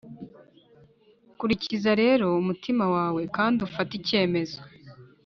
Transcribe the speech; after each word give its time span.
kurikiza 1.37 1.91
rero 2.01 2.25
umutima 2.41 2.85
wawe 2.95 3.21
kandi 3.37 3.57
ufate 3.67 3.91
icyemezo 3.99 4.59